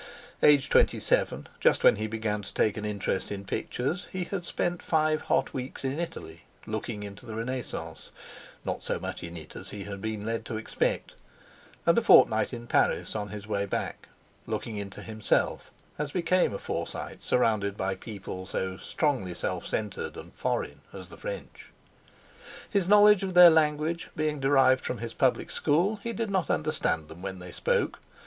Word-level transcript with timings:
Aged 0.41 0.71
twenty 0.71 0.99
seven, 0.99 1.45
just 1.59 1.83
when 1.83 1.97
he 1.97 2.07
began 2.07 2.41
to 2.41 2.51
take 2.51 2.75
interest 2.75 3.31
in 3.31 3.45
pictures, 3.45 4.07
he 4.11 4.23
had 4.23 4.43
spent 4.43 4.81
five 4.81 5.21
hot 5.21 5.53
weeks 5.53 5.85
in 5.85 5.99
Italy, 5.99 6.45
looking 6.65 7.03
into 7.03 7.23
the 7.27 7.35
Renaissance—not 7.35 8.81
so 8.81 8.97
much 8.97 9.21
in 9.21 9.37
it 9.37 9.55
as 9.55 9.69
he 9.69 9.83
had 9.83 10.01
been 10.01 10.25
led 10.25 10.43
to 10.45 10.57
expect—and 10.57 11.95
a 11.95 12.01
fortnight 12.01 12.51
in 12.51 12.65
Paris 12.65 13.15
on 13.15 13.29
his 13.29 13.45
way 13.45 13.67
back, 13.67 14.07
looking 14.47 14.75
into 14.77 15.03
himself, 15.03 15.69
as 15.99 16.11
became 16.13 16.51
a 16.51 16.57
Forsyte 16.57 17.21
surrounded 17.21 17.77
by 17.77 17.93
people 17.93 18.47
so 18.47 18.77
strongly 18.77 19.35
self 19.35 19.67
centred 19.67 20.17
and 20.17 20.33
"foreign" 20.33 20.81
as 20.91 21.09
the 21.09 21.17
French. 21.17 21.69
His 22.67 22.87
knowledge 22.87 23.21
of 23.21 23.35
their 23.35 23.51
language 23.51 24.09
being 24.15 24.39
derived 24.39 24.83
from 24.83 24.97
his 24.97 25.13
public 25.13 25.51
school, 25.51 25.97
he 25.97 26.11
did 26.11 26.31
not 26.31 26.49
understand 26.49 27.07
them 27.07 27.21
when 27.21 27.37
they 27.37 27.51
spoke. 27.51 28.01